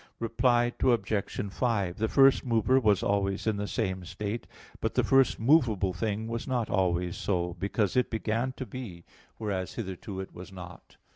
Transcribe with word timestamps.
Reply 0.17 0.73
Obj. 0.81 1.51
5: 1.53 1.97
The 1.99 2.07
first 2.07 2.43
mover 2.43 2.79
was 2.79 3.03
always 3.03 3.45
in 3.45 3.57
the 3.57 3.67
same 3.67 4.03
state: 4.03 4.47
but 4.79 4.95
the 4.95 5.03
first 5.03 5.39
movable 5.39 5.93
thing 5.93 6.25
was 6.27 6.47
not 6.47 6.71
always 6.71 7.15
so, 7.15 7.53
because 7.59 7.95
it 7.95 8.09
began 8.09 8.51
to 8.53 8.65
be 8.65 9.05
whereas 9.37 9.75
hitherto 9.75 10.19
it 10.19 10.33
was 10.33 10.51
not. 10.51 10.97